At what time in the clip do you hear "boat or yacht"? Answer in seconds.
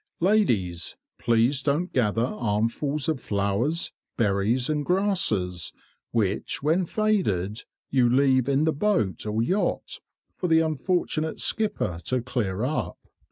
8.73-9.99